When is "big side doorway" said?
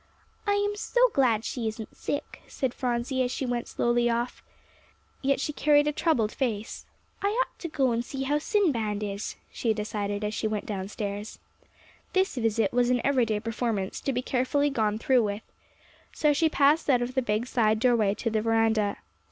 17.21-18.15